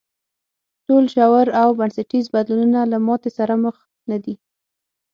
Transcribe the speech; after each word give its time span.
ټول 0.87 1.03
ژور 1.13 1.47
او 1.61 1.69
بنسټیز 1.79 2.25
بدلونونه 2.35 2.81
له 2.91 2.97
ماتې 3.05 3.31
سره 3.37 3.53
مخ 3.63 3.75
نه 4.09 4.17
دي. 4.23 4.35